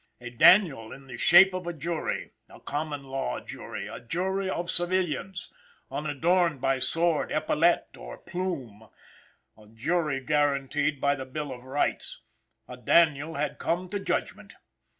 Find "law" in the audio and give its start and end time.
3.03-3.39